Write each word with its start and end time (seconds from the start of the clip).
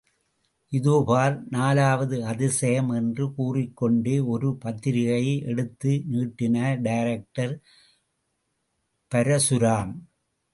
இதோ 0.71 0.93
பார், 1.07 1.35
நாலாவது 1.49 2.17
அதிசயம்! 2.25 2.89
என்று 2.91 3.25
கூறிக்கொண்டே 3.35 4.15
ஒரு 4.33 4.49
பத்திரிக்கையை 4.63 5.35
எடுத்து 5.43 5.91
நீட்டினார் 6.07 6.81
டைரக்டர் 6.81 7.55
பரசுராம். 9.11 9.93